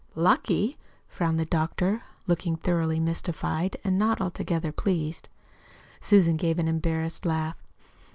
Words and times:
"Lucky?" 0.15 0.79
frowned 1.07 1.39
the 1.39 1.45
doctor, 1.45 2.01
looking 2.25 2.55
thoroughly 2.55 2.99
mystified, 2.99 3.77
and 3.83 3.99
not 3.99 4.19
altogether 4.19 4.71
pleased. 4.71 5.29
Susan 5.99 6.37
gave 6.37 6.57
an 6.57 6.67
embarrassed 6.67 7.23
laugh. 7.23 7.61